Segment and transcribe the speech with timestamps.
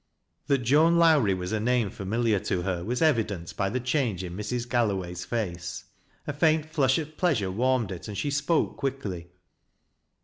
[0.49, 4.23] Tliat Joan Lowrie was a name familiar to her was evi dent by the change
[4.23, 4.67] in Mrs.
[4.67, 5.83] Galloway's face.
[6.25, 9.29] A faint flufih of pleasure warmed it, and she spoke quickly.